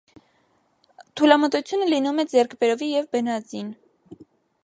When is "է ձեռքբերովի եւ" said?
2.23-3.07